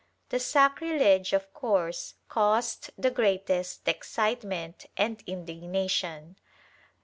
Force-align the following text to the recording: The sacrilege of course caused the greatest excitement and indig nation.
The 0.29 0.39
sacrilege 0.39 1.31
of 1.31 1.53
course 1.53 2.15
caused 2.27 2.89
the 2.97 3.11
greatest 3.11 3.87
excitement 3.87 4.87
and 4.97 5.23
indig 5.27 5.61
nation. 5.61 6.37